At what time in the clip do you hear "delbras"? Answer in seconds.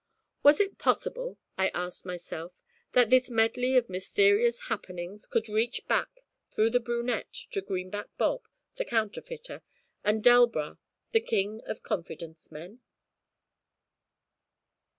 10.23-10.77